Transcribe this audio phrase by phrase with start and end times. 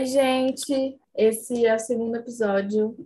[0.00, 0.98] Oi, gente!
[1.14, 2.96] Esse é o segundo episódio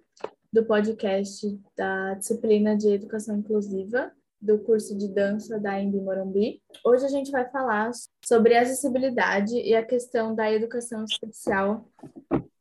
[0.52, 1.44] do podcast
[1.76, 6.62] da disciplina de Educação Inclusiva do curso de dança da Embi Morumbi.
[6.84, 7.90] Hoje a gente vai falar
[8.24, 11.84] sobre acessibilidade e a questão da educação especial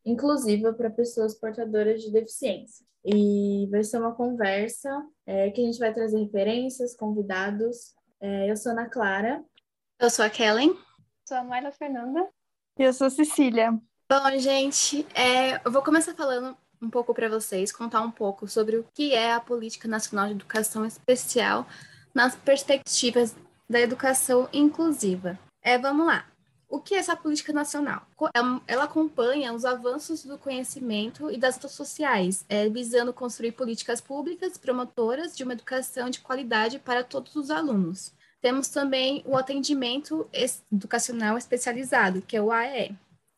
[0.04, 2.84] inclusiva para pessoas portadoras de deficiência.
[3.04, 4.90] E vai ser uma conversa
[5.24, 7.94] é, que a gente vai trazer referências, convidados.
[8.20, 9.44] É, eu sou Ana Clara.
[10.00, 10.76] Eu sou a Kellen.
[11.24, 12.28] Sou a Mayla Fernanda.
[12.76, 13.80] E eu sou a Cecília.
[14.06, 18.76] Bom, gente, é, eu vou começar falando um pouco para vocês, contar um pouco sobre
[18.76, 21.66] o que é a Política Nacional de Educação Especial
[22.14, 23.34] nas perspectivas
[23.68, 25.38] da educação inclusiva.
[25.62, 26.26] É, vamos lá.
[26.68, 28.06] O que é essa política nacional?
[28.66, 35.34] Ela acompanha os avanços do conhecimento e das sociais, é, visando construir políticas públicas promotoras
[35.34, 38.12] de uma educação de qualidade para todos os alunos.
[38.42, 40.28] Temos também o atendimento
[40.70, 42.94] educacional especializado, que é o AE,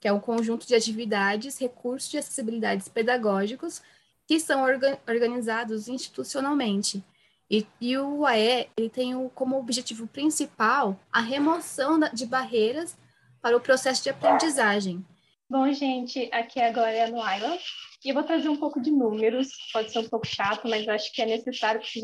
[0.06, 3.82] que é um conjunto de atividades, recursos de acessibilidade pedagógicos
[4.24, 7.02] que são orga organizados institucionalmente.
[7.50, 12.96] E, e, o UAE ele tem o, como objetivo principal a remoção da, de barreiras
[13.42, 15.04] para o processo de aprendizagem.
[15.50, 17.60] Bom, gente, aqui é a Glória no Island
[18.04, 21.12] e eu vou trazer um pouco de números, pode ser um pouco chato, mas acho
[21.12, 21.98] que é necessário que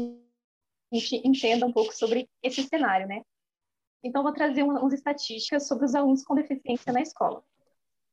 [0.92, 3.22] a gente entenda um pouco sobre esse cenário, né?
[4.02, 7.44] Então, vou trazer umas estatísticas sobre os alunos com deficiência na escola.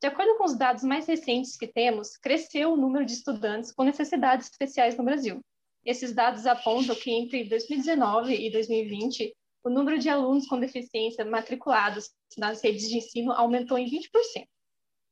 [0.02, 3.83] De acordo com os dados mais recentes que temos, cresceu o número de estudantes com
[3.83, 5.42] necessidades especiais no Brasil.
[5.86, 12.11] Esses dados apontam que entre 2019 e 2020, o número de alunos com deficiência matriculados
[12.38, 14.09] nas redes de ensino aumentou em 20%.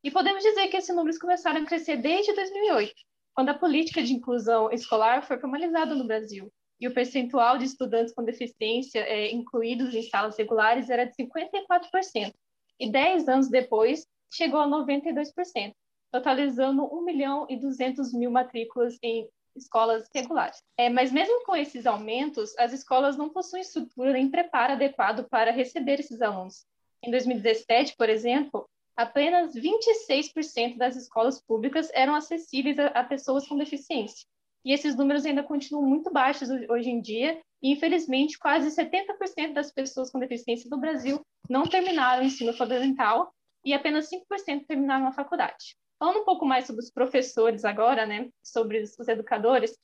[0.03, 2.93] E podemos dizer que esses números começaram a crescer desde 2008,
[3.33, 6.49] quando a política de inclusão escolar foi formalizada no Brasil,
[6.79, 12.33] e o percentual de estudantes com deficiência é, incluídos em salas regulares era de 54%.
[12.79, 15.73] E 10 anos depois, chegou a 92%,
[16.11, 20.61] totalizando 1 milhão e 200 mil matrículas em escolas regulares.
[20.77, 25.51] É, mas mesmo com esses aumentos, as escolas não possuem estrutura nem preparo adequado para
[25.51, 26.65] receber esses alunos.
[27.03, 33.57] Em 2017, por exemplo, apenas 26% das escolas públicas eram acessíveis a, a pessoas com
[33.57, 34.25] deficiência.
[34.65, 39.71] E esses números ainda continuam muito baixos hoje em dia, e infelizmente quase 70% das
[39.71, 43.33] pessoas com deficiência do Brasil não terminaram o ensino fundamental
[43.63, 45.77] e apenas 5% terminaram a faculdade.
[45.99, 49.77] Falando um pouco mais sobre os professores agora, né, sobre os educadores,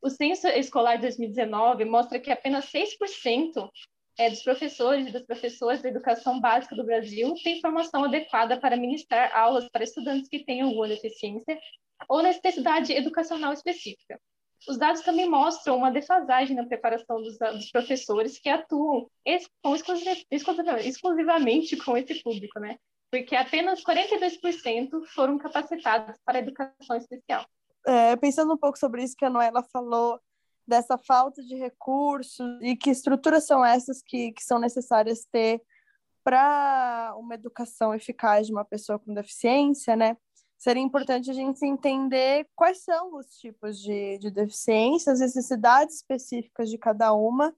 [0.00, 3.68] o censo escolar de 2019 mostra que apenas 6%
[4.18, 8.76] é, dos professores e das professoras da educação básica do Brasil têm formação adequada para
[8.76, 11.58] ministrar aulas para estudantes que tenham alguma deficiência
[12.08, 14.20] ou necessidade educacional específica.
[14.68, 19.08] Os dados também mostram uma defasagem na preparação dos, dos professores que atuam
[20.30, 22.76] exclusivamente com esse público, né?
[23.10, 27.46] Porque apenas 42% foram capacitados para a educação especial.
[27.86, 30.20] É, pensando um pouco sobre isso que a Noela falou,
[30.66, 35.62] dessa falta de recursos e que estruturas são essas que, que são necessárias ter
[36.24, 40.16] para uma educação eficaz de uma pessoa com deficiência, né?
[40.58, 46.68] Seria importante a gente entender quais são os tipos de, de deficiência, as necessidades específicas
[46.68, 47.54] de cada uma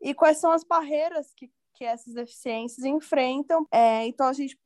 [0.00, 3.64] e quais são as barreiras que, que essas deficiências enfrentam.
[3.70, 4.58] É, então, a gente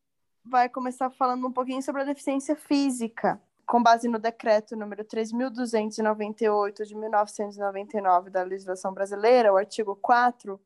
[0.45, 6.85] vai começar falando um pouquinho sobre a deficiência física, com base no decreto número 3.298
[6.85, 10.61] de 1999 da legislação brasileira, o artigo 4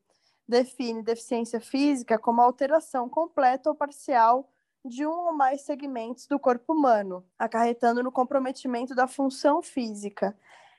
[0.45, 4.49] define deficiência física como alteração completa ou parcial
[4.83, 10.35] de um ou mais segmentos do corpo humano, acarretando no comprometimento da função física.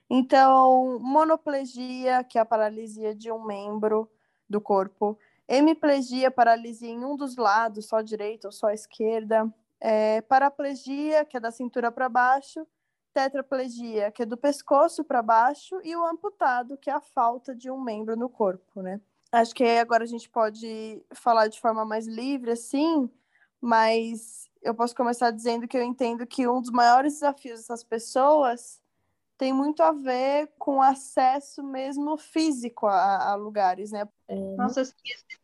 [0.09, 4.11] Então, monoplegia, que é a paralisia de um membro
[4.49, 5.17] do corpo,
[5.51, 11.25] hemiplegia, paralisia em um dos lados, só a direita ou só a esquerda, é, paraplegia,
[11.25, 12.65] que é da cintura para baixo,
[13.13, 17.69] tetraplegia, que é do pescoço para baixo, e o amputado, que é a falta de
[17.69, 19.01] um membro no corpo, né?
[19.33, 23.11] Acho que agora a gente pode falar de forma mais livre, assim,
[23.61, 28.80] mas eu posso começar dizendo que eu entendo que um dos maiores desafios dessas pessoas
[29.41, 34.07] tem muito a ver com acesso mesmo físico a, a lugares, né?
[34.29, 34.35] É...
[34.35, 34.83] Nossa,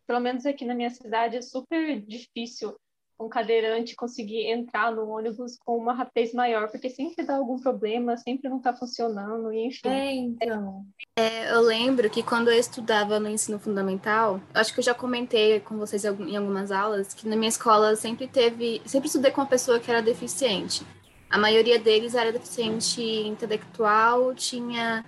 [0.06, 2.76] pelo menos aqui na minha cidade é super difícil
[3.19, 8.19] um cadeirante conseguir entrar no ônibus com uma rapidez maior, porque sempre dá algum problema,
[8.19, 9.88] sempre não está funcionando, e enfim.
[9.88, 10.84] É, então.
[11.19, 15.58] É, eu lembro que quando eu estudava no ensino fundamental, acho que eu já comentei
[15.60, 19.46] com vocês em algumas aulas, que na minha escola sempre teve, sempre estudei com uma
[19.46, 20.84] pessoa que era deficiente.
[21.28, 25.05] A maioria deles era deficiente intelectual, tinha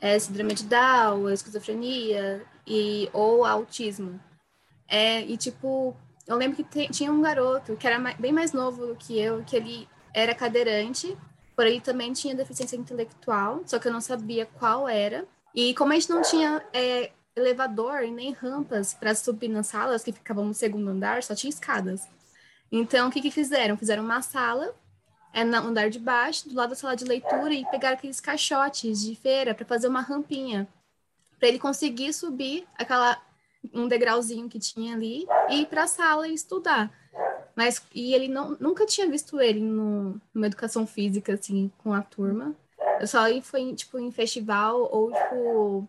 [0.00, 4.20] é, síndrome de Down, esquizofrenia e, ou autismo.
[4.86, 5.96] É, e, tipo,
[6.26, 9.42] eu lembro que te, tinha um garoto que era bem mais novo do que eu,
[9.44, 11.16] que ele era cadeirante,
[11.56, 15.26] porém também tinha deficiência intelectual, só que eu não sabia qual era.
[15.54, 20.12] E como a gente não tinha é, elevador nem rampas para subir nas salas que
[20.12, 22.06] ficavam no segundo andar, só tinha escadas.
[22.70, 23.76] Então, o que, que fizeram?
[23.76, 24.74] Fizeram uma sala
[25.32, 29.00] é, no andar de baixo, do lado da sala de leitura, e pegaram aqueles caixotes
[29.00, 30.68] de feira para fazer uma rampinha,
[31.38, 33.20] para ele conseguir subir aquela
[33.72, 36.90] um degrauzinho que tinha ali e ir para a sala e estudar.
[37.54, 42.02] Mas e ele não, nunca tinha visto ele no, numa educação física assim com a
[42.02, 42.54] turma.
[43.00, 45.88] Eu só foi tipo em festival ou tipo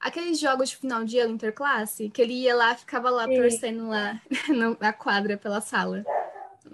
[0.00, 3.36] aqueles jogos de final de ano interclasse, que ele ia lá, ficava lá Sim.
[3.36, 4.20] torcendo lá
[4.80, 6.04] na quadra pela sala.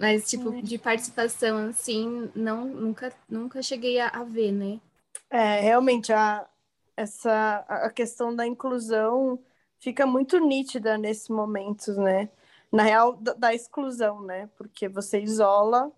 [0.01, 4.81] Mas, tipo, de participação, assim, não, nunca, nunca cheguei a, a ver, né?
[5.29, 6.49] É, realmente, a,
[6.97, 9.37] essa, a questão da inclusão
[9.77, 12.29] fica muito nítida nesses momentos, né?
[12.71, 14.49] Na real, da, da exclusão, né?
[14.57, 15.91] Porque você isola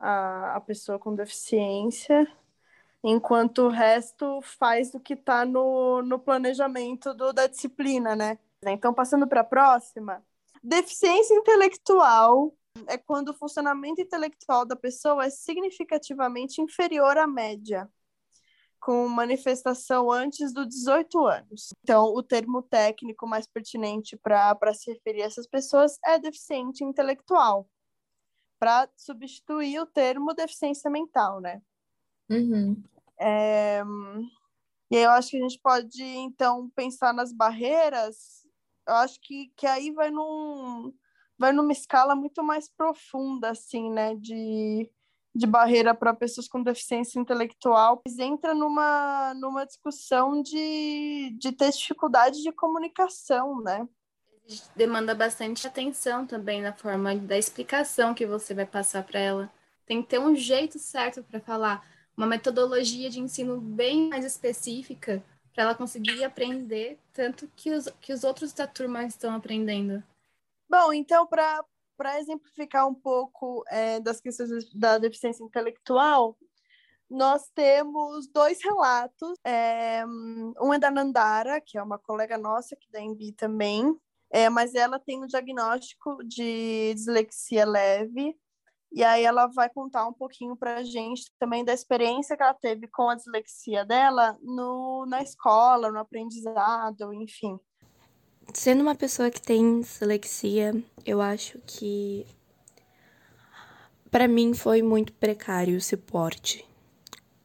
[0.00, 2.26] a, a pessoa com deficiência,
[3.04, 8.36] enquanto o resto faz o que está no, no planejamento do, da disciplina, né?
[8.64, 10.24] Então, passando para a próxima,
[10.60, 12.52] deficiência intelectual
[12.86, 17.88] é quando o funcionamento intelectual da pessoa é significativamente inferior à média,
[18.80, 21.74] com manifestação antes dos 18 anos.
[21.82, 27.68] Então, o termo técnico mais pertinente para se referir a essas pessoas é deficiente intelectual,
[28.58, 31.60] para substituir o termo deficiência mental, né?
[32.30, 32.82] Uhum.
[33.18, 33.82] É...
[34.90, 38.46] E aí eu acho que a gente pode, então, pensar nas barreiras.
[38.86, 40.94] Eu acho que, que aí vai num
[41.38, 44.90] vai numa escala muito mais profunda, assim, né, de,
[45.34, 51.70] de barreira para pessoas com deficiência intelectual, mas entra numa, numa discussão de, de ter
[51.70, 53.88] dificuldade de comunicação, né?
[54.74, 59.52] Demanda bastante atenção também na forma da explicação que você vai passar para ela.
[59.86, 61.86] Tem que ter um jeito certo para falar,
[62.16, 65.22] uma metodologia de ensino bem mais específica
[65.54, 70.02] para ela conseguir aprender tanto que os, que os outros da turma estão aprendendo.
[70.68, 76.36] Bom, então, para exemplificar um pouco é, das questões da deficiência intelectual,
[77.10, 79.38] nós temos dois relatos.
[79.44, 80.04] É,
[80.60, 83.96] um é da Nandara, que é uma colega nossa, que da Embi também,
[84.30, 88.36] é, mas ela tem um diagnóstico de dislexia leve,
[88.92, 92.54] e aí ela vai contar um pouquinho para a gente também da experiência que ela
[92.54, 97.58] teve com a dislexia dela no, na escola, no aprendizado, enfim
[98.58, 100.74] sendo uma pessoa que tem dislexia,
[101.06, 102.26] eu acho que
[104.10, 106.66] para mim foi muito precário o suporte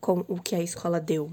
[0.01, 1.31] com o que a escola deu.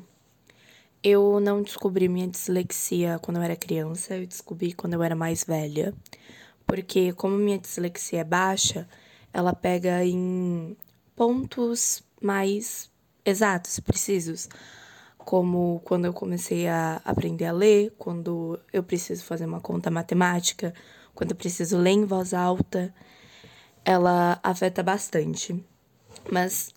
[1.02, 5.44] Eu não descobri minha dislexia quando eu era criança, eu descobri quando eu era mais
[5.44, 5.94] velha.
[6.66, 8.86] Porque como minha dislexia é baixa,
[9.32, 10.76] ela pega em
[11.16, 12.90] pontos mais
[13.24, 14.46] exatos, precisos
[15.30, 20.74] como quando eu comecei a aprender a ler, quando eu preciso fazer uma conta matemática,
[21.14, 22.92] quando eu preciso ler em voz alta,
[23.84, 25.64] ela afeta bastante.
[26.32, 26.74] Mas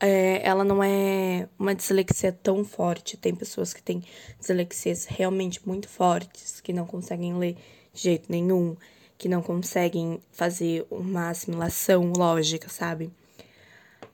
[0.00, 3.16] é, ela não é uma dislexia tão forte.
[3.16, 4.02] Tem pessoas que têm
[4.40, 7.56] dislexias realmente muito fortes, que não conseguem ler
[7.92, 8.76] de jeito nenhum,
[9.16, 13.12] que não conseguem fazer uma assimilação lógica, sabe?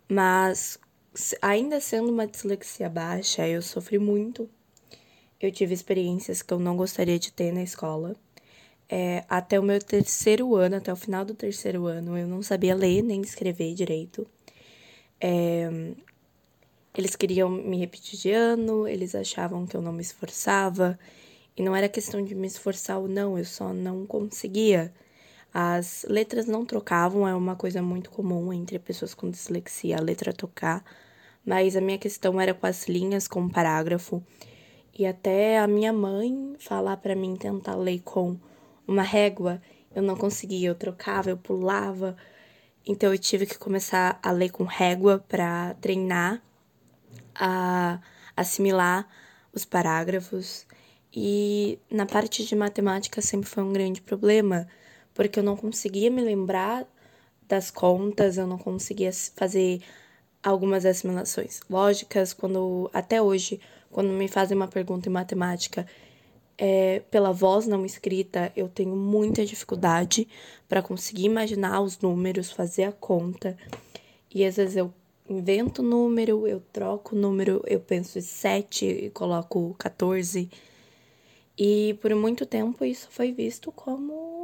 [0.06, 0.78] Mas
[1.40, 4.48] ainda sendo uma dislexia baixa, eu sofri muito.
[5.40, 8.14] Eu tive experiências que eu não gostaria de ter na escola.
[8.88, 12.74] É, até o meu terceiro ano, até o final do terceiro ano, eu não sabia
[12.74, 14.26] ler nem escrever direito.
[15.20, 15.70] É,
[16.96, 20.98] eles queriam me repetir de ano, eles achavam que eu não me esforçava.
[21.56, 24.92] E não era questão de me esforçar ou não, eu só não conseguia.
[25.52, 30.32] As letras não trocavam, é uma coisa muito comum entre pessoas com dislexia, a letra
[30.32, 30.82] tocar
[31.44, 34.22] mas a minha questão era com as linhas, com o parágrafo.
[34.96, 38.38] E até a minha mãe falar para mim tentar ler com
[38.86, 39.60] uma régua,
[39.94, 42.16] eu não conseguia, eu trocava, eu pulava.
[42.86, 46.42] Então eu tive que começar a ler com régua para treinar
[47.34, 48.00] a
[48.36, 49.08] assimilar
[49.52, 50.66] os parágrafos.
[51.14, 54.66] E na parte de matemática sempre foi um grande problema,
[55.14, 56.86] porque eu não conseguia me lembrar
[57.48, 59.80] das contas, eu não conseguia fazer
[60.42, 65.86] algumas assimilações lógicas, quando até hoje, quando me fazem uma pergunta em matemática
[66.64, 70.28] é, pela voz não escrita, eu tenho muita dificuldade
[70.68, 73.56] para conseguir imaginar os números, fazer a conta.
[74.32, 74.92] E às vezes eu
[75.28, 80.48] invento o número, eu troco o número, eu penso em 7 e coloco 14.
[81.58, 84.41] E por muito tempo isso foi visto como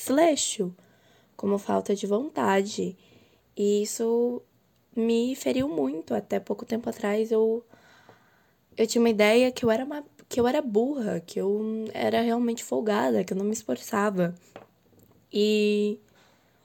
[0.00, 0.74] desleixo,
[1.36, 2.96] como falta de vontade.
[3.56, 4.42] E isso
[4.96, 6.14] me feriu muito.
[6.14, 7.64] Até pouco tempo atrás eu
[8.76, 12.22] eu tinha uma ideia que eu era uma, que eu era burra, que eu era
[12.22, 14.34] realmente folgada, que eu não me esforçava.
[15.30, 15.98] E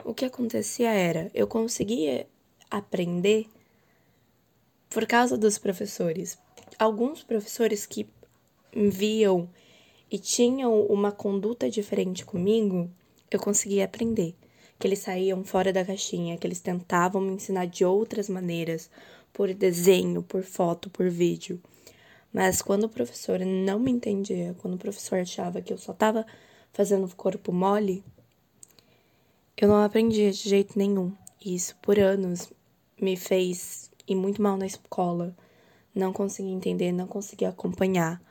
[0.03, 2.25] o que acontecia era, eu conseguia
[2.71, 3.47] aprender
[4.89, 6.37] por causa dos professores.
[6.79, 8.07] Alguns professores que
[8.73, 9.49] viam
[10.09, 12.89] e tinham uma conduta diferente comigo,
[13.35, 14.35] eu conseguia aprender.
[14.77, 18.89] Que eles saíam fora da caixinha, que eles tentavam me ensinar de outras maneiras,
[19.31, 21.61] por desenho, por foto, por vídeo.
[22.33, 26.25] Mas quando o professor não me entendia, quando o professor achava que eu só estava
[26.73, 28.03] fazendo corpo mole,
[29.57, 31.13] eu não aprendia de jeito nenhum.
[31.43, 32.51] E isso por anos
[32.99, 35.35] me fez ir muito mal na escola.
[35.93, 38.21] Não conseguia entender, não conseguia acompanhar.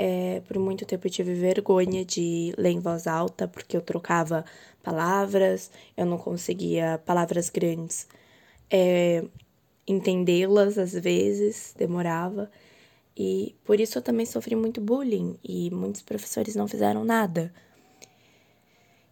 [0.00, 4.44] É, por muito tempo eu tive vergonha de ler em voz alta, porque eu trocava
[4.80, 8.06] palavras, eu não conseguia palavras grandes
[8.70, 9.24] é,
[9.88, 12.48] entendê-las às vezes, demorava.
[13.16, 17.52] E por isso eu também sofri muito bullying e muitos professores não fizeram nada.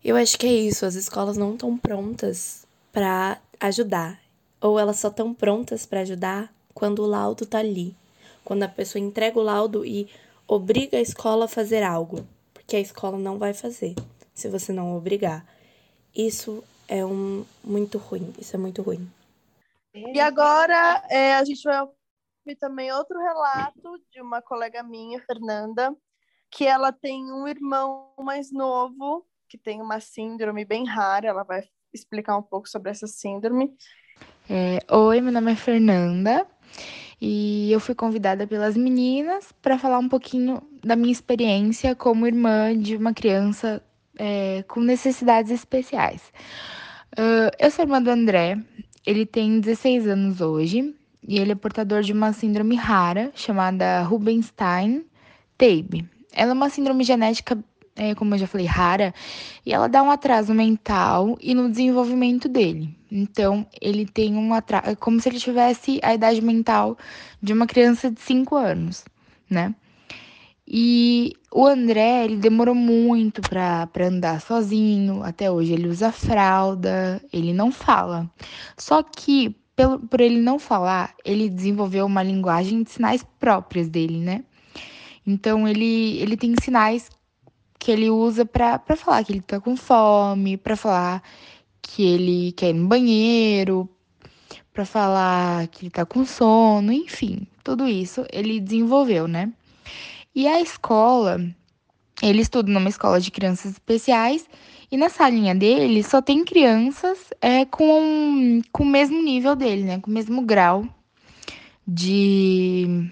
[0.04, 4.20] Eu acho que é isso, as escolas não estão prontas para ajudar.
[4.60, 7.92] Ou elas só estão prontas para ajudar quando o laudo tá ali.
[8.44, 10.08] Quando a pessoa entrega o laudo e
[10.46, 12.26] obriga a escola a fazer algo.
[12.52, 13.94] Porque a escola não vai fazer
[14.34, 15.46] se você não obrigar.
[16.14, 18.32] Isso é um muito ruim.
[18.38, 19.10] Isso é muito ruim.
[19.94, 25.94] E agora é, a gente vai ouvir também outro relato de uma colega minha, Fernanda,
[26.50, 31.28] que ela tem um irmão mais novo que tem uma síndrome bem rara.
[31.28, 31.62] Ela vai
[31.92, 33.74] explicar um pouco sobre essa síndrome.
[34.50, 36.46] É, Oi, meu nome é Fernanda
[37.20, 42.76] e eu fui convidada pelas meninas para falar um pouquinho da minha experiência como irmã
[42.76, 43.82] de uma criança
[44.18, 46.22] é, com necessidades especiais.
[47.12, 48.58] Uh, eu sou irmã do André,
[49.06, 50.94] ele tem 16 anos hoje
[51.26, 56.08] e ele é portador de uma síndrome rara chamada Rubenstein-Taube.
[56.32, 57.58] Ela é uma síndrome genética
[57.96, 59.12] é, como eu já falei, rara,
[59.64, 62.94] e ela dá um atraso mental e no desenvolvimento dele.
[63.10, 66.96] Então, ele tem um atraso, é como se ele tivesse a idade mental
[67.42, 69.04] de uma criança de 5 anos,
[69.48, 69.74] né?
[70.68, 77.52] E o André, ele demorou muito para andar sozinho, até hoje ele usa fralda, ele
[77.52, 78.28] não fala.
[78.76, 84.18] Só que, pelo, por ele não falar, ele desenvolveu uma linguagem de sinais próprias dele,
[84.18, 84.44] né?
[85.24, 87.08] Então, ele, ele tem sinais
[87.78, 91.22] que ele usa para falar que ele tá com fome, para falar
[91.82, 93.88] que ele quer ir no banheiro,
[94.72, 99.52] para falar que ele tá com sono, enfim, tudo isso ele desenvolveu, né?
[100.34, 101.40] E a escola,
[102.22, 104.46] ele estuda numa escola de crianças especiais
[104.90, 109.98] e na salinha dele só tem crianças é, com, com o mesmo nível dele, né?
[110.00, 110.86] Com o mesmo grau
[111.86, 113.10] de,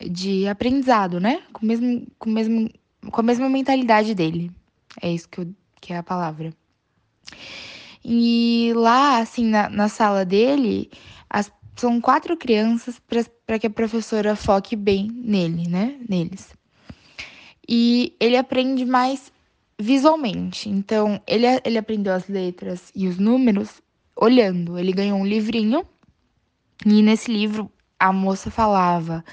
[0.00, 1.42] de aprendizado, né?
[1.52, 2.70] Com o mesmo, com o mesmo
[3.10, 4.50] com a mesma mentalidade dele.
[5.00, 6.52] É isso que, eu, que é a palavra.
[8.04, 10.90] E lá, assim, na, na sala dele,
[11.30, 13.00] as, são quatro crianças
[13.46, 15.98] para que a professora foque bem nele, né?
[16.08, 16.54] Neles.
[17.68, 19.32] E ele aprende mais
[19.78, 20.68] visualmente.
[20.68, 23.80] Então, ele, ele aprendeu as letras e os números
[24.16, 24.78] olhando.
[24.78, 25.86] Ele ganhou um livrinho
[26.84, 29.24] e nesse livro a moça falava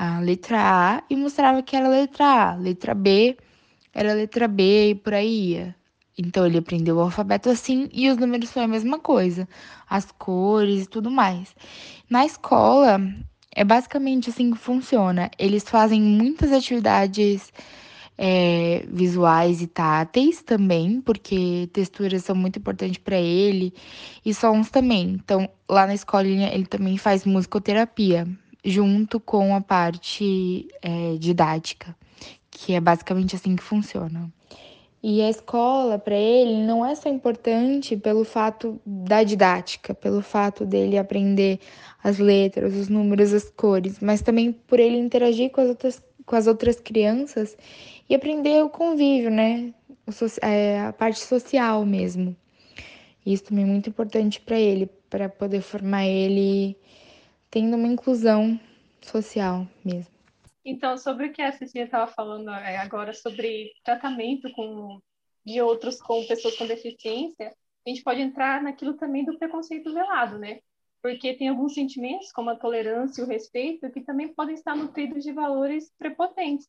[0.00, 3.36] a letra A e mostrava que era letra A, letra B
[3.92, 5.74] era letra B e por aí ia.
[6.16, 9.48] Então ele aprendeu o alfabeto assim e os números foi a mesma coisa,
[9.90, 11.52] as cores e tudo mais.
[12.08, 13.00] Na escola
[13.52, 15.32] é basicamente assim que funciona.
[15.36, 17.52] Eles fazem muitas atividades
[18.16, 23.74] é, visuais e táteis também, porque texturas são muito importantes para ele
[24.24, 25.18] e sons também.
[25.24, 28.28] Então lá na escolinha ele também faz musicoterapia
[28.64, 31.96] junto com a parte é, didática,
[32.50, 34.30] que é basicamente assim que funciona.
[35.00, 40.66] E a escola, para ele, não é só importante pelo fato da didática, pelo fato
[40.66, 41.60] dele aprender
[42.02, 46.34] as letras, os números, as cores, mas também por ele interagir com as outras, com
[46.34, 47.56] as outras crianças
[48.10, 49.72] e aprender o convívio, né?
[50.04, 52.36] O, é, a parte social mesmo.
[53.24, 56.76] Isso também é muito importante para ele, para poder formar ele
[57.50, 58.58] tendo uma inclusão
[59.00, 60.12] social mesmo.
[60.64, 65.00] Então, sobre o que a Cecília estava falando é, agora sobre tratamento com,
[65.44, 67.54] de outros com pessoas com deficiência,
[67.86, 70.60] a gente pode entrar naquilo também do preconceito velado, né?
[71.00, 75.24] Porque tem alguns sentimentos, como a tolerância e o respeito, que também podem estar nutridos
[75.24, 76.68] de valores prepotentes.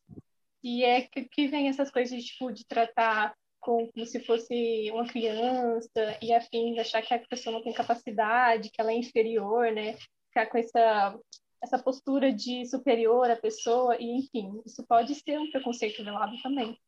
[0.62, 4.90] E é que, que vem essas coisas de, tipo, de tratar com, como se fosse
[4.92, 9.70] uma criança e afins, achar que a pessoa não tem capacidade, que ela é inferior,
[9.72, 9.96] né?
[10.30, 11.18] Ficar com essa,
[11.62, 16.78] essa postura de superior à pessoa, e enfim, isso pode ser um preconceito velado também.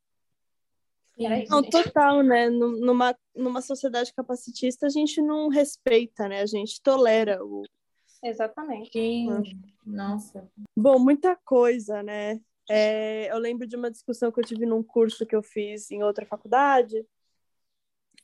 [1.19, 2.49] Isso, não, total, né?
[2.49, 6.41] Numa, numa sociedade capacitista, a gente não respeita, né?
[6.41, 7.65] A gente tolera o.
[8.23, 8.91] Exatamente.
[8.93, 9.29] Sim.
[9.85, 10.49] Nossa.
[10.77, 12.41] Bom, muita coisa, né?
[12.69, 16.03] É, eu lembro de uma discussão que eu tive num curso que eu fiz em
[16.03, 17.05] outra faculdade,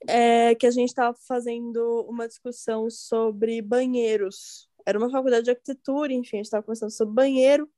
[0.06, 4.67] é, que a gente estava fazendo uma discussão sobre banheiros.
[4.86, 7.70] Era uma faculdade de arquitetura, enfim, a gente estava conversando sobre banheiro.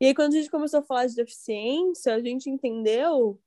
[0.00, 3.40] E aí, quando a gente começou a falar de deficiência, a gente entendeu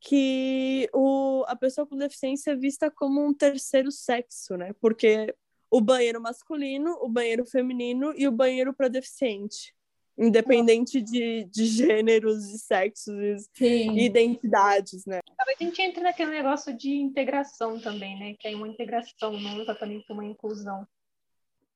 [0.00, 4.72] que o, a pessoa com deficiência é vista como um terceiro sexo, né?
[4.80, 5.34] Porque
[5.70, 9.74] o banheiro masculino, o banheiro feminino e o banheiro para deficiente
[10.16, 13.96] independente de, de gêneros, de sexos Sim.
[13.96, 15.20] e identidades, né?
[15.36, 18.34] Talvez a gente entre naquele negócio de integração também, né?
[18.38, 20.86] Que é uma integração, não exatamente uma inclusão.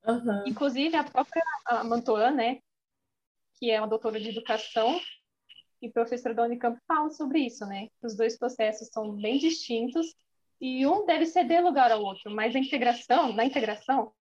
[0.07, 0.47] Uhum.
[0.47, 1.43] Inclusive, a própria
[1.85, 2.59] Mantoan, né?
[3.59, 5.01] Que é uma doutora de educação
[5.83, 7.89] e professora da Unicamp, fala sobre isso, né?
[8.03, 10.15] Os dois processos são bem distintos
[10.61, 14.13] e um deve ceder lugar ao outro, mas a integração, na integração,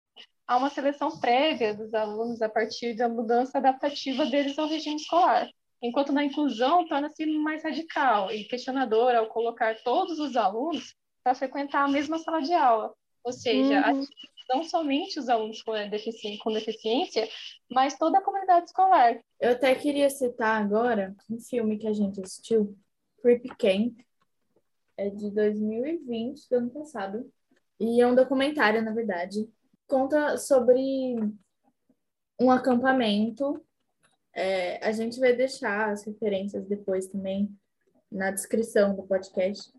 [0.46, 5.50] há uma seleção prévia dos alunos a partir da mudança adaptativa deles ao regime escolar.
[5.82, 11.86] Enquanto na inclusão torna-se mais radical e questionador ao colocar todos os alunos para frequentar
[11.86, 12.94] a mesma sala de aula.
[13.24, 14.06] Ou seja, uhum.
[14.50, 17.30] Não somente os alunos com deficiência, com deficiência,
[17.70, 19.20] mas toda a comunidade escolar.
[19.40, 22.78] Eu até queria citar agora um filme que a gente assistiu,
[23.22, 23.98] Creep Camp,
[24.98, 27.32] é de 2020, do ano passado.
[27.80, 29.50] E é um documentário, na verdade,
[29.88, 31.16] conta sobre
[32.40, 33.64] um acampamento.
[34.34, 37.50] É, a gente vai deixar as referências depois também
[38.12, 39.72] na descrição do podcast,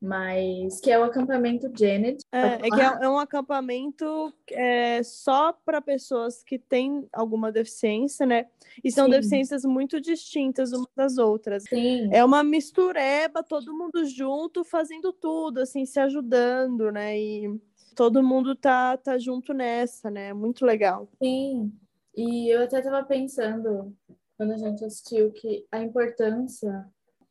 [0.00, 2.24] mas que é o acampamento Janet.
[2.32, 8.24] É, é que é, é, um acampamento é, só para pessoas que têm alguma deficiência,
[8.24, 8.46] né?
[8.82, 9.10] E são Sim.
[9.10, 11.64] deficiências muito distintas umas das outras.
[11.64, 12.08] Sim.
[12.12, 17.18] É uma mistureba, todo mundo junto, fazendo tudo, assim, se ajudando, né?
[17.18, 17.60] E
[17.94, 20.32] todo mundo tá, tá junto nessa, né?
[20.32, 21.10] Muito legal.
[21.22, 21.70] Sim.
[22.16, 23.94] E eu até tava pensando,
[24.38, 26.86] quando a gente assistiu, que a importância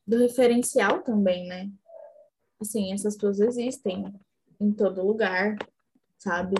[0.05, 1.71] do referencial também, né?
[2.59, 4.13] Assim, essas pessoas existem
[4.59, 5.57] em todo lugar,
[6.17, 6.55] sabe?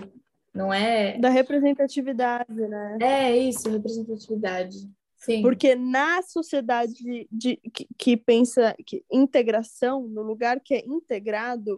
[0.53, 1.17] Não é.
[1.17, 2.97] Da representatividade, né?
[3.01, 4.89] É isso, representatividade.
[5.17, 5.41] Sim.
[5.41, 11.75] Porque na sociedade de, de que, que, pensa que integração, no lugar que é integrado,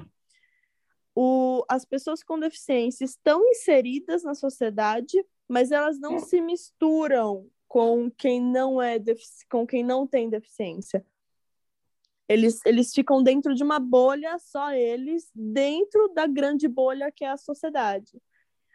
[1.16, 8.12] o, as pessoas com deficiência estão inseridas na sociedade, mas elas não se misturam com
[8.12, 8.98] quem não é
[9.50, 11.06] com quem não tem deficiência.
[12.32, 17.30] Eles, eles ficam dentro de uma bolha, só eles, dentro da grande bolha que é
[17.30, 18.22] a sociedade.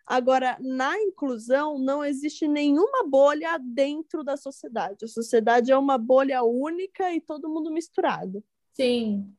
[0.06, 5.04] Agora, na inclusão, não existe nenhuma bolha dentro da sociedade.
[5.04, 8.42] A sociedade é uma bolha única e todo mundo misturado.
[8.72, 9.34] Sim,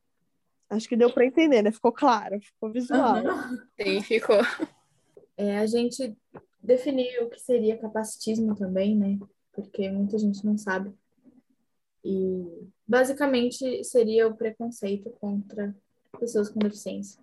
[0.70, 1.72] Acho que deu para entender, né?
[1.72, 3.24] Ficou claro, ficou visual.
[3.24, 3.58] Uhum.
[3.80, 4.36] Sim, ficou.
[5.36, 6.14] É, a gente
[6.62, 9.18] definiu o que seria capacitismo também, né?
[9.52, 10.92] Porque muita gente não sabe.
[12.04, 15.74] E basicamente seria o preconceito contra
[16.18, 17.22] pessoas com deficiência.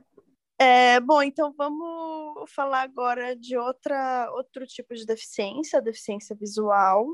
[0.57, 7.07] É, bom, então vamos falar agora de outra, outro tipo de deficiência, a deficiência visual.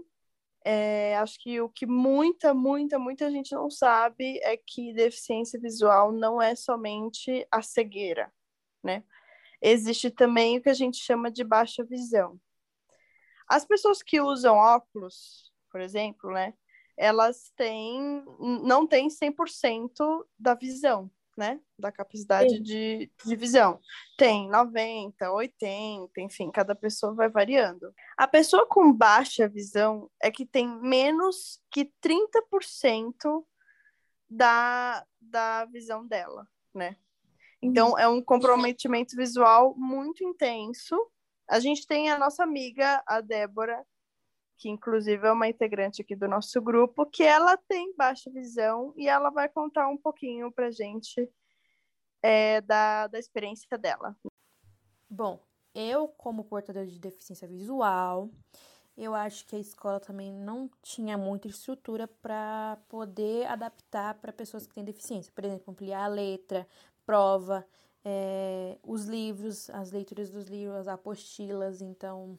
[0.63, 6.11] É, acho que o que muita, muita, muita gente não sabe é que deficiência visual
[6.11, 8.31] não é somente a cegueira,
[8.83, 9.03] né?
[9.59, 12.39] Existe também o que a gente chama de baixa visão.
[13.47, 16.53] As pessoas que usam óculos, por exemplo, né?
[17.01, 21.59] Elas têm, não têm 100% da visão, né?
[21.79, 23.79] Da capacidade de, de visão.
[24.15, 27.91] Tem 90, 80, enfim, cada pessoa vai variando.
[28.15, 33.43] A pessoa com baixa visão é que tem menos que 30%
[34.29, 36.95] da, da visão dela, né?
[37.59, 40.95] Então, é um comprometimento visual muito intenso.
[41.49, 43.83] A gente tem a nossa amiga, a Débora,
[44.61, 49.09] que inclusive é uma integrante aqui do nosso grupo, que ela tem baixa visão e
[49.09, 51.27] ela vai contar um pouquinho para gente
[52.21, 54.15] é, da, da experiência dela.
[55.09, 55.43] Bom,
[55.73, 58.29] eu, como portadora de deficiência visual,
[58.95, 64.67] eu acho que a escola também não tinha muita estrutura para poder adaptar para pessoas
[64.67, 65.31] que têm deficiência.
[65.33, 66.67] Por exemplo, ampliar a letra,
[67.03, 67.65] prova,
[68.05, 71.81] é, os livros, as leituras dos livros, as apostilas.
[71.81, 72.37] Então,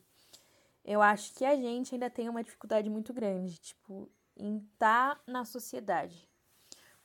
[0.84, 5.22] eu acho que a gente ainda tem uma dificuldade muito grande, tipo, em estar tá
[5.26, 6.28] na sociedade.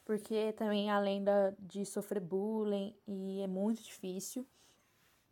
[0.06, 4.48] porque também além da, de sofrer bullying e é muito difícil.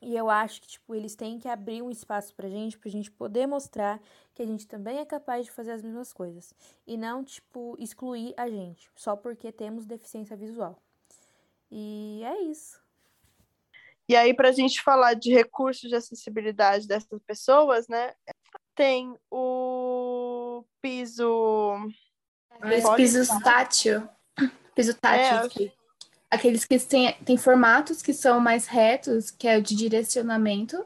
[0.02, 3.10] E eu acho que, tipo, eles têm que abrir um espaço pra gente, pra gente
[3.10, 4.02] poder mostrar
[4.34, 6.54] que a gente também é capaz de fazer as mesmas coisas.
[6.86, 10.78] E não, tipo, excluir a gente, só porque temos deficiência visual.
[11.72, 12.85] E é isso.
[14.08, 18.14] E aí, pra gente falar de recursos de acessibilidade dessas pessoas, né?
[18.76, 21.76] Tem o piso.
[22.64, 24.08] Esse piso tátil.
[24.76, 25.68] Piso tátil.
[25.68, 25.72] É,
[26.30, 30.86] aqueles que têm, têm formatos que são mais retos, que é o de direcionamento,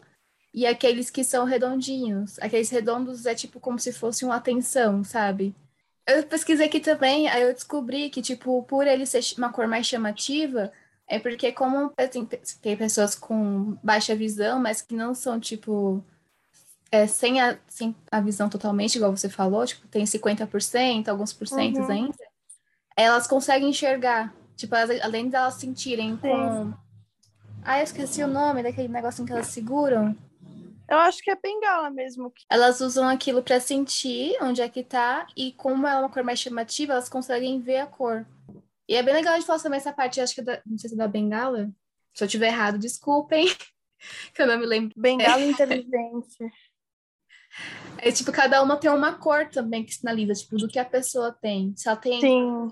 [0.53, 2.39] e aqueles que são redondinhos.
[2.39, 5.55] Aqueles redondos é tipo como se fosse uma atenção, sabe?
[6.07, 9.85] Eu pesquisei aqui também, aí eu descobri que, tipo, por ele ser uma cor mais
[9.85, 10.71] chamativa,
[11.09, 12.25] é porque como tem,
[12.61, 16.03] tem pessoas com baixa visão, mas que não são, tipo,
[16.91, 21.81] é, sem, a, sem a visão totalmente, igual você falou, tipo, tem 50%, alguns porcentos
[21.87, 21.91] Uhum.
[21.91, 22.15] ainda,
[22.95, 24.33] elas conseguem enxergar.
[24.55, 26.73] Tipo, elas- além delas sentirem com.
[27.63, 30.15] Ah, eu esqueci o nome daquele negocinho que elas seguram.
[30.87, 32.33] Eu acho que é bengala mesmo.
[32.49, 36.23] Elas usam aquilo pra sentir onde é que tá, e como ela é uma cor
[36.23, 38.25] mais chamativa, elas conseguem ver a cor.
[38.89, 40.89] E é bem legal de falar também essa parte, acho que é da, não sei
[40.89, 41.71] se é da bengala.
[42.11, 43.45] Se eu tiver errado, desculpem,
[44.33, 44.99] que eu não me lembro.
[44.99, 46.37] Bengala inteligente.
[47.97, 51.33] É tipo, cada uma tem uma cor também que sinaliza, tipo, do que a pessoa
[51.33, 51.75] tem.
[51.75, 52.21] Se ela tem.
[52.21, 52.69] Sim.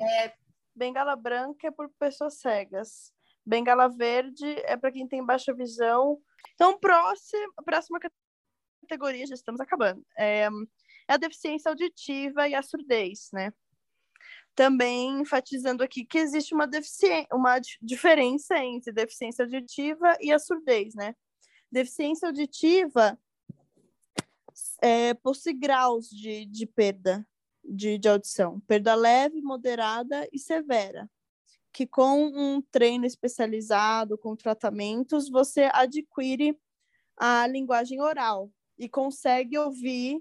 [0.75, 3.11] Bengala branca é por pessoas cegas.
[3.43, 6.19] Bengala verde é para quem tem baixa visão.
[6.53, 7.99] Então, próximo, próxima
[8.83, 10.05] categoria, já estamos acabando.
[10.15, 10.47] É,
[11.07, 13.51] é a deficiência auditiva e a surdez, né?
[14.57, 16.67] Também enfatizando aqui que existe uma,
[17.31, 21.15] uma di- diferença entre deficiência auditiva e a surdez, né?
[21.71, 23.15] Deficiência auditiva
[24.81, 27.23] é, possui graus de, de perda
[27.63, 31.07] de, de audição, perda leve, moderada e severa,
[31.71, 36.57] que com um treino especializado, com tratamentos, você adquire
[37.15, 40.19] a linguagem oral e consegue ouvir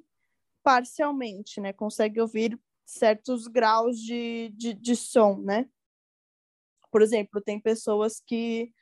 [0.62, 1.72] parcialmente, né?
[1.72, 5.68] Consegue ouvir certos graus de, de, de som, né?
[6.90, 8.72] Por exemplo, tem pessoas que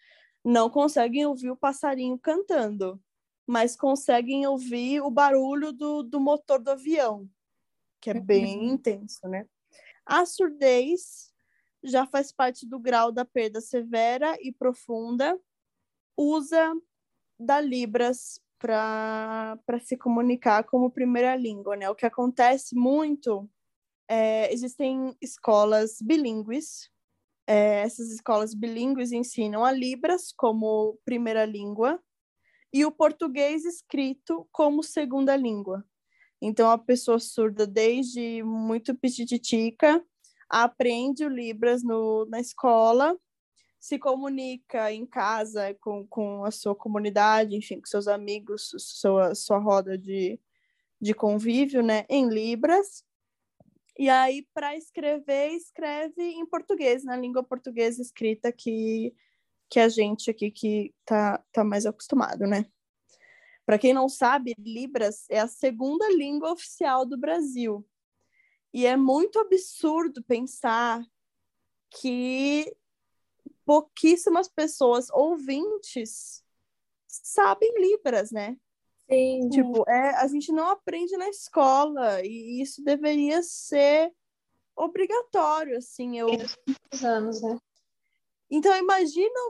[0.44, 3.02] não conseguem ouvir o passarinho cantando,
[3.46, 7.28] mas conseguem ouvir o barulho do, do motor do avião,
[8.00, 9.48] que é bem intenso, né?
[10.04, 11.32] A surdez
[11.82, 15.38] já faz parte do grau da perda severa e profunda,
[16.16, 16.74] usa
[17.38, 21.88] da Libras para se comunicar como primeira língua, né?
[21.88, 23.50] O que acontece muito
[24.08, 26.90] é, existem escolas bilíngues.
[27.46, 32.00] É, essas escolas bilíngues ensinam a Libras como primeira língua
[32.72, 35.84] e o português escrito como segunda língua.
[36.40, 40.04] Então, a pessoa surda, desde muito pitititica,
[40.48, 43.16] aprende o Libras no, na escola,
[43.78, 49.58] se comunica em casa com, com a sua comunidade, enfim, com seus amigos, sua, sua
[49.58, 50.40] roda de,
[51.00, 53.04] de convívio, né, em Libras.
[53.96, 59.14] E aí, para escrever, escreve em português, na língua portuguesa escrita que,
[59.68, 62.66] que a gente aqui que tá, tá mais acostumado, né?
[63.64, 67.86] Para quem não sabe, Libras é a segunda língua oficial do Brasil.
[68.72, 71.00] E é muito absurdo pensar
[71.88, 72.76] que
[73.64, 76.44] pouquíssimas pessoas ouvintes
[77.06, 78.56] sabem Libras, né?
[79.10, 79.48] Sim.
[79.50, 84.12] Tipo, é, a gente não aprende na escola e isso deveria ser
[84.76, 86.18] obrigatório, assim.
[86.18, 86.28] Eu...
[86.28, 87.58] Muitos anos, né?
[88.50, 89.40] Então, imagina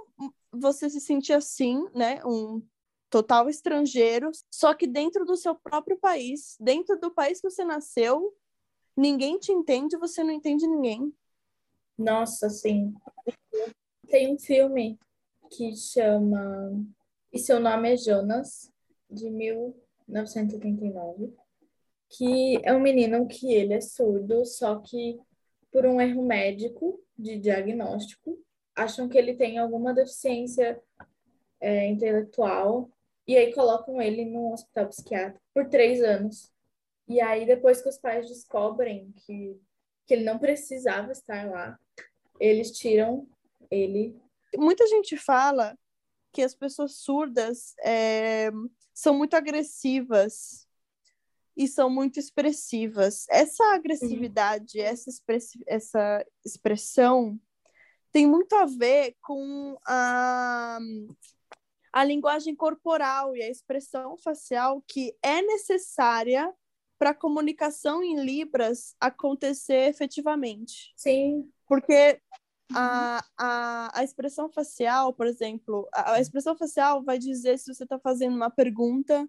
[0.53, 2.25] você se sentir assim, né?
[2.25, 2.63] Um
[3.11, 8.35] total estrangeiro, só que dentro do seu próprio país, dentro do país que você nasceu,
[8.97, 11.15] ninguém te entende, você não entende ninguém.
[11.97, 12.93] Nossa, sim.
[14.09, 14.99] Tem um filme
[15.49, 16.73] que chama
[17.33, 18.73] E Seu Nome é Jonas,
[19.11, 21.35] de 1989,
[22.09, 25.19] que é um menino que ele é surdo, só que
[25.71, 28.39] por um erro médico de diagnóstico,
[28.77, 30.81] acham que ele tem alguma deficiência
[31.61, 32.89] é, intelectual
[33.27, 36.53] e aí colocam ele no hospital psiquiátrico por três anos.
[37.09, 39.61] E aí, depois que os pais descobrem que,
[40.07, 41.79] que ele não precisava estar lá,
[42.39, 43.27] eles tiram
[43.71, 44.17] ele.
[44.57, 45.77] Muita gente fala
[46.33, 48.51] que as pessoas surdas é,
[48.95, 50.67] são muito agressivas
[51.57, 53.27] e são muito expressivas.
[53.29, 57.39] Essa agressividade, essa, expressi essa expressão
[58.13, 60.79] tem muito a ver com a,
[61.93, 66.55] a linguagem corporal e a expressão facial que é necessária
[66.97, 70.93] para a comunicação em Libras acontecer efetivamente.
[70.97, 71.51] Sim.
[71.67, 72.21] Porque
[72.73, 77.85] a, a, a expressão facial, por exemplo, a, a expressão facial vai dizer se você
[77.85, 79.29] está fazendo uma pergunta,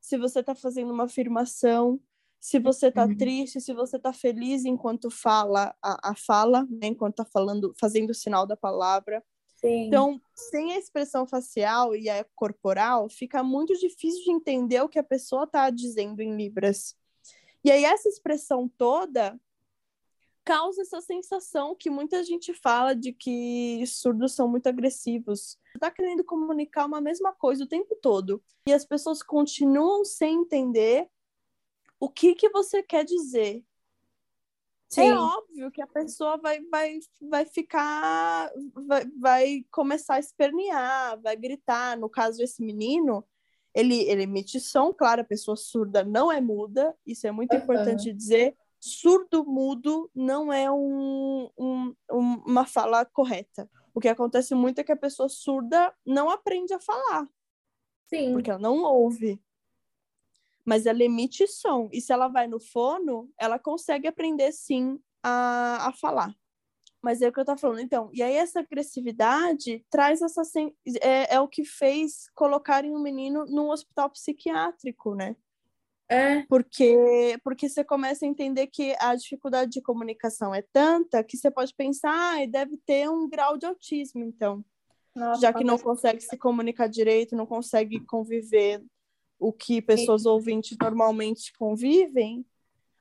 [0.00, 2.00] se você está fazendo uma afirmação,
[2.38, 3.16] se você está uhum.
[3.16, 8.10] triste, se você está feliz enquanto fala a, a fala, né, enquanto está falando, fazendo
[8.10, 9.22] o sinal da palavra.
[9.56, 9.86] Sim.
[9.86, 14.98] Então, sem a expressão facial e a corporal, fica muito difícil de entender o que
[14.98, 16.94] a pessoa está dizendo em libras.
[17.64, 19.36] E aí essa expressão toda
[20.46, 25.58] causa essa sensação que muita gente fala de que surdos são muito agressivos.
[25.74, 31.08] Está querendo comunicar uma mesma coisa o tempo todo e as pessoas continuam sem entender
[31.98, 33.56] o que que você quer dizer.
[33.56, 33.64] É
[34.88, 35.08] Sim.
[35.08, 38.52] É óbvio que a pessoa vai, vai, vai ficar,
[38.86, 41.98] vai, vai começar a espernear, vai gritar.
[41.98, 43.26] No caso desse menino,
[43.74, 47.62] ele, ele emite som, claro, a pessoa surda não é muda, isso é muito uhum.
[47.62, 53.68] importante dizer surdo-mudo não é um, um, uma fala correta.
[53.94, 57.26] O que acontece muito é que a pessoa surda não aprende a falar.
[58.06, 58.32] Sim.
[58.32, 59.40] Porque ela não ouve.
[60.64, 61.88] Mas ela emite som.
[61.92, 66.34] E se ela vai no fono, ela consegue aprender sim a, a falar.
[67.02, 67.80] Mas é o que eu tô falando.
[67.80, 70.42] Então, e aí essa agressividade traz essa.
[71.00, 75.36] É, é o que fez colocarem o um menino num hospital psiquiátrico, né?
[76.08, 76.42] É.
[76.42, 81.50] Porque, porque você começa a entender que a dificuldade de comunicação é tanta que você
[81.50, 84.64] pode pensar, ah, deve ter um grau de autismo, então.
[85.14, 88.82] Nossa, já que não consegue se comunicar direito, não consegue conviver
[89.38, 90.28] o que pessoas Sim.
[90.28, 92.44] ouvintes normalmente convivem,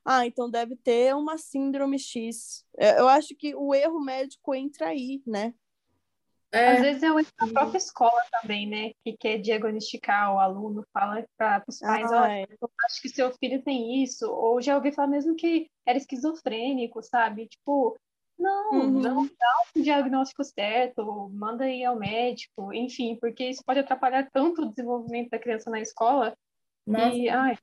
[0.05, 2.63] ah, então deve ter uma síndrome X.
[2.77, 5.51] É, eu acho que o erro médico entra aí, né?
[6.55, 6.71] É.
[6.71, 8.91] Às vezes é a própria escola também, né?
[9.03, 12.47] Que quer diagnosticar o aluno, fala para os pais, ah, é.
[12.85, 17.47] acho que seu filho tem isso, ou já ouvi falar mesmo que era esquizofrênico, sabe?
[17.47, 17.97] Tipo,
[18.39, 19.01] não, uhum.
[19.01, 24.61] não dá o diagnóstico certo, manda ir ao médico, enfim, porque isso pode atrapalhar tanto
[24.61, 26.37] o desenvolvimento da criança na escola.
[26.87, 27.57] Nossa, e, ai,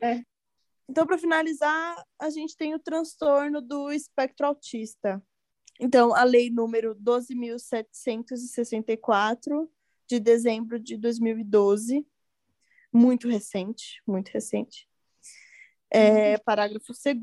[0.00, 0.22] é.
[0.88, 5.22] Então, para finalizar, a gente tem o transtorno do espectro autista.
[5.82, 9.66] Então, a lei número 12.764,
[10.06, 12.06] de dezembro de 2012,
[12.92, 14.86] muito recente, muito recente.
[15.90, 17.16] É, parágrafo 2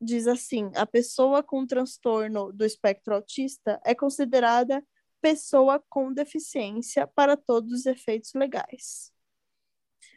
[0.00, 4.80] diz assim: a pessoa com transtorno do espectro autista é considerada
[5.20, 9.12] pessoa com deficiência para todos os efeitos legais.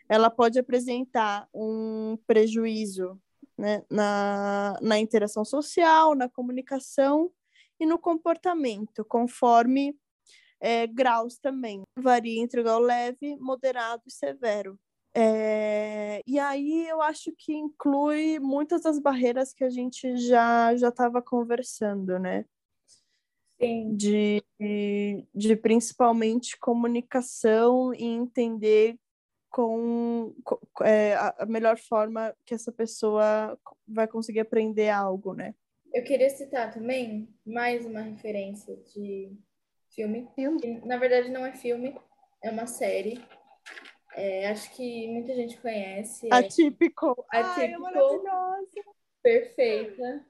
[0.07, 3.19] Ela pode apresentar um prejuízo
[3.57, 7.31] né, na, na interação social, na comunicação
[7.79, 9.95] e no comportamento, conforme
[10.59, 11.81] é, graus também.
[11.97, 14.79] Varia entre grau leve, moderado e severo.
[15.15, 20.89] É, e aí eu acho que inclui muitas das barreiras que a gente já já
[20.89, 22.45] estava conversando, né?
[23.59, 23.95] Sim.
[23.95, 24.43] De,
[25.33, 28.95] de principalmente comunicação e entender
[29.57, 35.55] com, com é, a melhor forma que essa pessoa vai conseguir aprender algo, né?
[35.91, 39.35] Eu queria citar também mais uma referência de
[39.89, 40.29] filme.
[40.35, 40.61] filme?
[40.61, 41.99] Que, na verdade, não é filme,
[42.43, 43.19] é uma série.
[44.13, 46.29] É, acho que muita gente conhece.
[46.31, 47.25] Atípico.
[47.33, 47.59] É Atípico.
[47.59, 48.63] Ai, é maravilhosa.
[49.23, 50.25] Perfeita.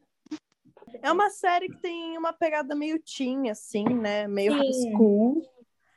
[1.01, 4.25] É uma série que tem uma pegada meio teen, assim, né?
[4.25, 4.57] Meio Sim.
[4.57, 5.41] high school.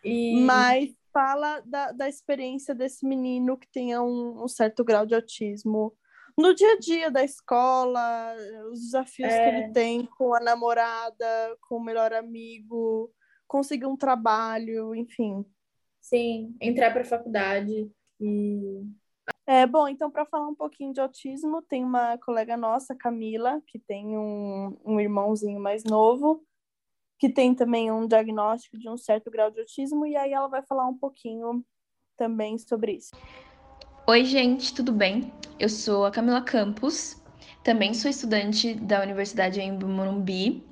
[0.02, 0.40] E...
[0.40, 5.96] Mas fala da, da experiência desse menino que tenha um, um, certo grau de autismo
[6.38, 8.34] no dia a dia da escola,
[8.72, 9.38] os desafios é.
[9.38, 9.70] que ele é.
[9.72, 13.12] tem com a namorada, com o melhor amigo,
[13.46, 15.44] conseguir um trabalho, enfim.
[16.00, 18.86] Sim, entrar para a faculdade e
[19.46, 23.80] é, bom, então, para falar um pouquinho de autismo, tem uma colega nossa, Camila, que
[23.80, 26.44] tem um, um irmãozinho mais novo,
[27.20, 30.62] que tem também um diagnóstico de um certo grau de autismo, e aí ela vai
[30.62, 31.62] falar um pouquinho
[32.16, 33.10] também sobre isso.
[34.06, 35.30] Oi, gente, tudo bem?
[35.58, 37.22] Eu sou a Camila Campos,
[37.62, 40.64] também sou estudante da Universidade em Morumbi,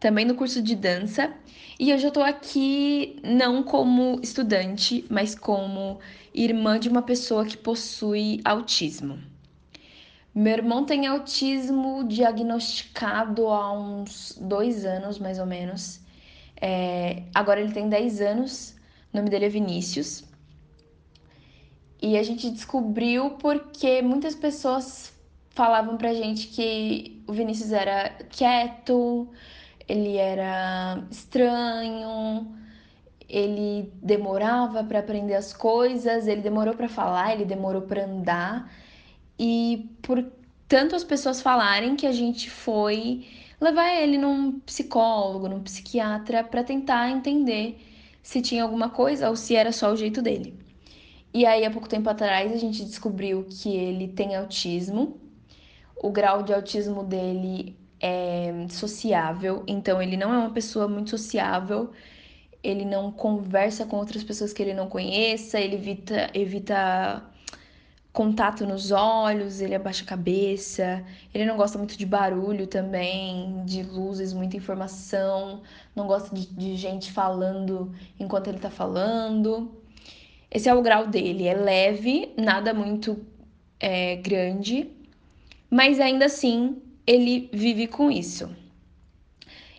[0.00, 1.32] também no curso de dança,
[1.78, 6.00] e hoje eu tô aqui não como estudante, mas como
[6.34, 9.31] irmã de uma pessoa que possui autismo.
[10.34, 16.00] Meu irmão tem autismo diagnosticado há uns dois anos, mais ou menos.
[16.60, 18.76] É, agora ele tem 10 anos,
[19.12, 20.24] o nome dele é Vinícius.
[22.00, 25.12] E a gente descobriu porque muitas pessoas
[25.50, 29.28] falavam pra gente que o Vinícius era quieto,
[29.86, 32.56] ele era estranho,
[33.28, 38.72] ele demorava para aprender as coisas, ele demorou para falar, ele demorou para andar.
[39.44, 40.24] E por
[40.68, 43.26] tanto as pessoas falarem que a gente foi
[43.60, 47.76] levar ele num psicólogo, num psiquiatra, para tentar entender
[48.22, 50.56] se tinha alguma coisa ou se era só o jeito dele.
[51.34, 55.20] E aí, há pouco tempo atrás, a gente descobriu que ele tem autismo.
[55.96, 61.90] O grau de autismo dele é sociável, então ele não é uma pessoa muito sociável.
[62.62, 67.31] Ele não conversa com outras pessoas que ele não conheça, ele evita, evita
[68.12, 73.82] contato nos olhos, ele abaixa a cabeça, ele não gosta muito de barulho também, de
[73.82, 75.62] luzes, muita informação,
[75.96, 79.72] não gosta de, de gente falando enquanto ele tá falando.
[80.50, 83.24] Esse é o grau dele, é leve, nada muito
[83.80, 84.90] é, grande,
[85.70, 88.54] mas ainda assim ele vive com isso.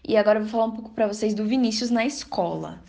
[0.06, 2.82] E agora eu vou falar um pouco para vocês do Vinícius na escola.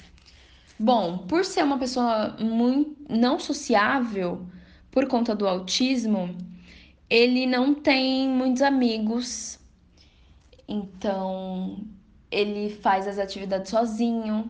[0.78, 4.44] Bom, por ser uma pessoa muito não sociável,
[4.94, 6.38] por conta do autismo,
[7.10, 9.58] ele não tem muitos amigos.
[10.68, 11.84] Então,
[12.30, 14.48] ele faz as atividades sozinho.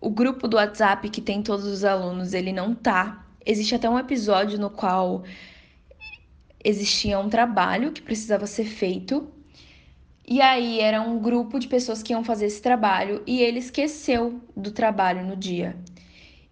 [0.00, 3.24] O grupo do WhatsApp que tem todos os alunos, ele não tá.
[3.46, 5.22] Existe até um episódio no qual
[6.64, 9.30] existia um trabalho que precisava ser feito.
[10.26, 14.40] E aí era um grupo de pessoas que iam fazer esse trabalho e ele esqueceu
[14.56, 15.76] do trabalho no dia.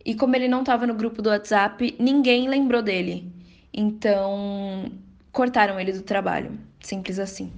[0.04, 3.32] E como ele não estava no grupo do WhatsApp, ninguém lembrou dele.
[3.72, 4.90] Então,
[5.30, 6.58] cortaram ele do trabalho.
[6.80, 7.52] Simples assim.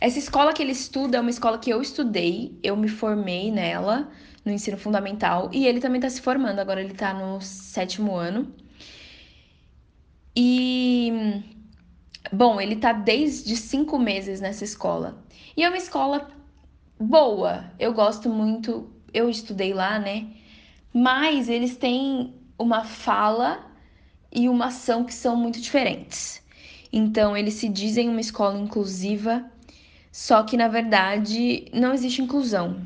[0.00, 4.10] Essa escola que ele estuda é uma escola que eu estudei, eu me formei nela
[4.44, 8.52] no ensino fundamental e ele também está se formando, agora ele está no sétimo ano.
[10.34, 11.42] E
[12.32, 15.22] bom, ele está desde cinco meses nessa escola.
[15.56, 16.28] E é uma escola
[16.98, 20.26] boa, eu gosto muito, eu estudei lá, né?
[20.92, 23.64] Mas eles têm uma fala
[24.30, 26.42] e uma ação que são muito diferentes.
[26.92, 29.44] Então, eles se dizem uma escola inclusiva,
[30.10, 32.82] só que na verdade não existe inclusão.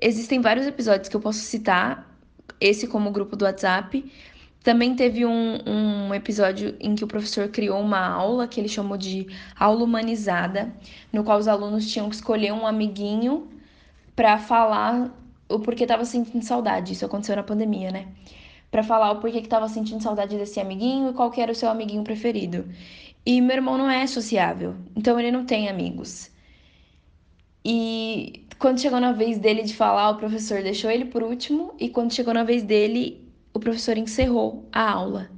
[0.00, 2.12] Existem vários episódios que eu posso citar,
[2.60, 4.04] esse como grupo do WhatsApp.
[4.62, 8.96] Também teve um, um episódio em que o professor criou uma aula que ele chamou
[8.96, 9.26] de
[9.58, 10.74] aula humanizada,
[11.12, 13.48] no qual os alunos tinham que escolher um amiguinho
[14.16, 15.10] para falar
[15.54, 16.92] o porquê tava sentindo saudade.
[16.92, 18.08] Isso aconteceu na pandemia, né?
[18.70, 21.54] Para falar o porquê que tava sentindo saudade desse amiguinho e qual que era o
[21.54, 22.68] seu amiguinho preferido.
[23.24, 26.30] E meu irmão não é sociável, então ele não tem amigos.
[27.64, 31.88] E quando chegou na vez dele de falar, o professor deixou ele por último, e
[31.88, 35.30] quando chegou na vez dele, o professor encerrou a aula.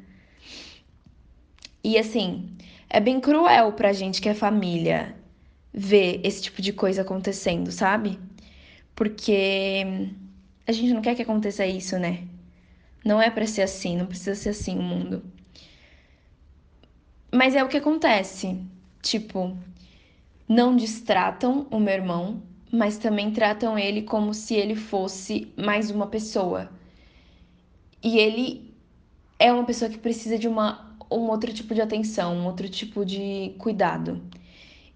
[1.84, 2.48] E assim,
[2.90, 5.14] é bem cruel pra gente que é família
[5.72, 8.18] ver esse tipo de coisa acontecendo, sabe?
[8.96, 10.08] Porque
[10.66, 12.26] a gente não quer que aconteça isso, né?
[13.04, 15.22] Não é para ser assim, não precisa ser assim o mundo.
[17.32, 18.58] Mas é o que acontece.
[19.02, 19.56] Tipo,
[20.48, 26.06] não distratam o meu irmão, mas também tratam ele como se ele fosse mais uma
[26.06, 26.70] pessoa.
[28.02, 28.74] E ele
[29.38, 33.04] é uma pessoa que precisa de uma, um outro tipo de atenção, um outro tipo
[33.04, 34.22] de cuidado.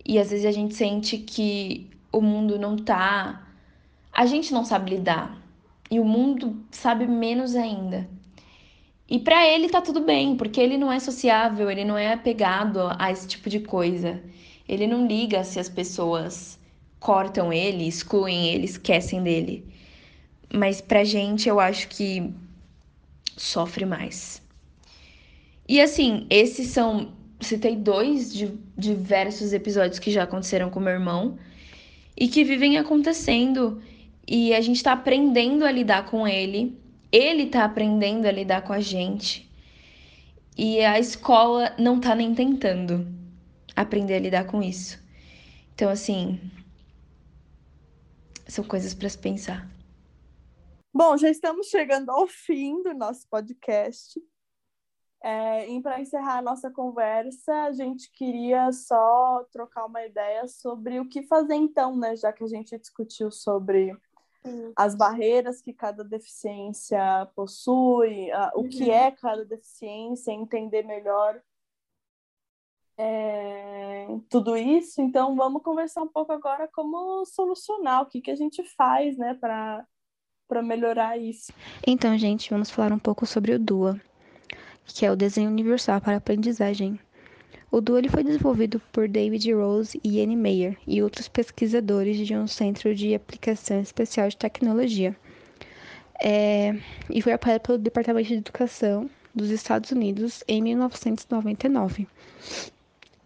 [0.04, 3.49] E às vezes a gente sente que o mundo não tá
[4.20, 5.42] a gente não sabe lidar
[5.90, 8.06] e o mundo sabe menos ainda.
[9.08, 12.80] E para ele tá tudo bem, porque ele não é sociável, ele não é apegado
[12.98, 14.22] a esse tipo de coisa.
[14.68, 16.58] Ele não liga se as pessoas
[16.98, 19.64] cortam ele, excluem ele, esquecem dele.
[20.52, 22.30] Mas pra gente eu acho que
[23.38, 24.42] sofre mais.
[25.66, 27.14] E assim, esses são.
[27.40, 31.38] Citei dois de diversos episódios que já aconteceram com meu irmão
[32.14, 33.80] e que vivem acontecendo
[34.30, 38.72] e a gente está aprendendo a lidar com ele, ele está aprendendo a lidar com
[38.72, 39.50] a gente.
[40.56, 43.08] E a escola não está nem tentando
[43.74, 45.02] aprender a lidar com isso.
[45.74, 46.40] Então, assim,
[48.46, 49.68] são coisas para se pensar.
[50.94, 54.22] Bom, já estamos chegando ao fim do nosso podcast.
[55.24, 61.00] É, e para encerrar a nossa conversa, a gente queria só trocar uma ideia sobre
[61.00, 62.14] o que fazer então, né?
[62.14, 63.92] Já que a gente discutiu sobre
[64.74, 68.92] as barreiras que cada deficiência possui, a, o que uhum.
[68.92, 71.40] é cada deficiência, entender melhor
[72.96, 75.00] é, tudo isso.
[75.00, 79.34] Então, vamos conversar um pouco agora como solucionar, o que, que a gente faz né,
[79.34, 79.86] para
[80.62, 81.52] melhorar isso.
[81.86, 84.00] Então, gente, vamos falar um pouco sobre o DUA,
[84.86, 86.98] que é o Desenho Universal para Aprendizagem.
[87.72, 92.48] O duo foi desenvolvido por David Rose e Annie Meyer e outros pesquisadores de um
[92.48, 95.16] centro de aplicação especial de tecnologia.
[96.20, 96.76] É,
[97.08, 102.08] e foi apoiado pelo Departamento de Educação dos Estados Unidos em 1999.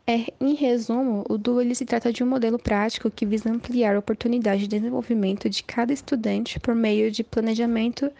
[0.07, 3.99] É, em resumo, o ele se trata de um modelo prático que visa ampliar a
[3.99, 8.12] oportunidade de desenvolvimento de cada estudante por meio de planejamento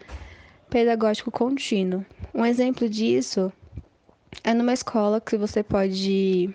[0.71, 2.03] pedagógico contínuo.
[2.33, 3.53] Um exemplo disso
[4.43, 6.53] é numa escola que você pode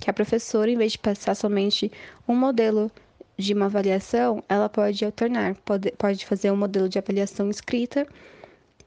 [0.00, 1.90] que a professora, em vez de passar somente
[2.28, 2.90] um modelo
[3.36, 8.06] de uma avaliação, ela pode alternar, pode, pode fazer um modelo de avaliação escrita,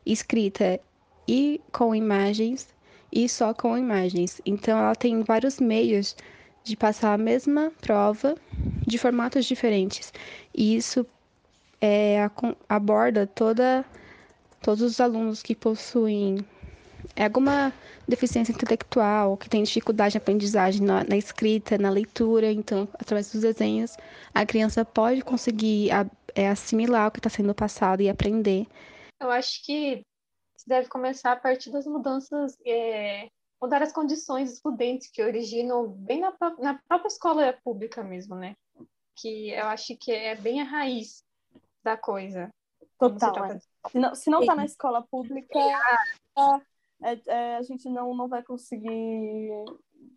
[0.06, 0.80] escrita
[1.28, 2.74] e com imagens
[3.12, 4.42] e só com imagens.
[4.46, 6.16] Então, ela tem vários meios
[6.64, 8.36] de passar a mesma prova
[8.86, 10.14] de formatos diferentes.
[10.54, 11.06] E isso
[11.82, 12.30] é,
[12.68, 13.86] aborda toda,
[14.62, 16.38] todos os alunos que possuem
[17.26, 17.74] alguma
[18.08, 22.52] deficiência intelectual, que tem dificuldade de aprendizagem na, na, escrita, na leitura.
[22.52, 23.98] Então, através dos desenhos,
[24.34, 26.06] a criança pode conseguir a,
[26.36, 28.68] é, assimilar o que está sendo passado e aprender.
[29.20, 30.04] Eu acho que
[30.68, 33.30] deve começar a partir das mudanças, é,
[33.62, 38.54] mudar as condições estudantes que originam bem na, na própria escola pública mesmo, né?
[39.16, 41.24] Que eu acho que é bem a raiz
[41.84, 42.50] da coisa.
[43.00, 43.46] Total.
[43.46, 43.60] É.
[43.90, 46.62] Se não, se não tá na escola pública, é,
[47.02, 49.52] é, a gente não, não vai conseguir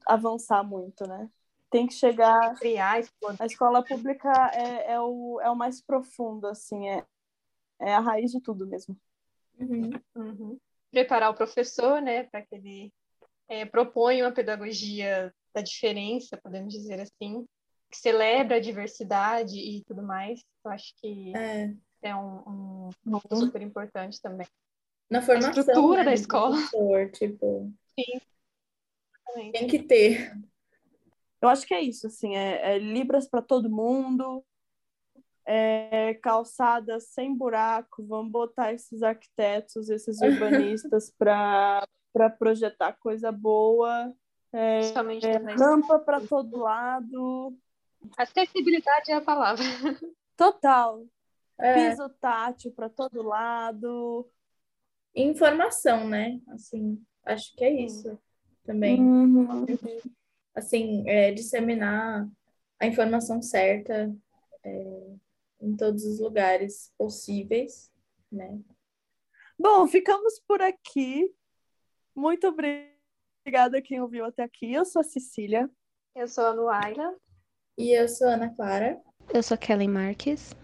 [0.06, 1.28] avançar muito, né?
[1.70, 2.54] Tem que chegar.
[2.56, 3.00] Criar,
[3.38, 7.04] a escola pública é, é, o, é o mais profundo, assim, é,
[7.80, 8.96] é a raiz de tudo mesmo.
[9.58, 10.58] Uhum, uhum.
[10.90, 12.92] Preparar o professor, né, para que ele
[13.48, 17.46] é, proponha uma pedagogia da diferença, podemos dizer assim,
[17.90, 20.42] que celebra a diversidade e tudo mais.
[20.64, 21.72] Eu acho que é,
[22.02, 23.40] é um, um ponto uhum.
[23.40, 24.46] super importante também.
[25.10, 26.56] Na formação, a estrutura né, da escola.
[26.56, 28.20] Professor, tipo, Sim.
[29.52, 30.32] Tem que ter.
[31.40, 34.44] Eu acho que é isso, assim, é, é Libras para todo mundo,
[35.46, 41.86] é, calçadas sem buraco, vamos botar esses arquitetos, esses urbanistas para
[42.38, 44.14] projetar coisa boa,
[44.52, 47.56] é, é, rampa para todo lado.
[48.16, 49.64] Acessibilidade é a palavra.
[50.36, 51.04] Total.
[51.58, 51.90] É.
[51.90, 54.28] Piso tátil para todo lado.
[55.14, 56.40] Informação, né?
[56.48, 58.18] Assim, acho que é isso
[58.64, 59.00] também.
[59.00, 59.66] Uhum.
[60.54, 62.28] Assim, é, disseminar
[62.78, 64.14] a informação certa.
[64.62, 65.10] É,
[65.60, 67.92] em todos os lugares possíveis,
[68.32, 68.58] né?
[69.58, 71.32] Bom, ficamos por aqui.
[72.14, 74.72] Muito obrigada a quem ouviu até aqui.
[74.72, 75.70] Eu sou a Cecília.
[76.14, 77.14] Eu sou a Luaila.
[77.76, 79.00] E eu sou a Ana Clara.
[79.32, 80.54] Eu sou a Kelly Marques.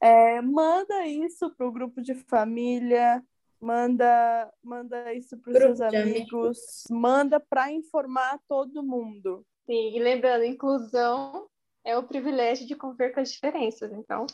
[0.00, 3.24] É, manda isso para o grupo de família,
[3.64, 9.44] manda, manda isso para os seus amigos, amigos, manda para informar todo mundo.
[9.64, 11.48] Sim, e lembrando, inclusão
[11.82, 13.90] é o privilégio de conviver com as diferenças.
[13.92, 14.26] Então,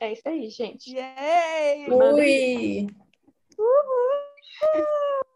[0.00, 0.94] é isso aí, gente.
[0.94, 1.90] Yay!
[1.90, 2.86] Ui!
[3.58, 5.35] Uhul!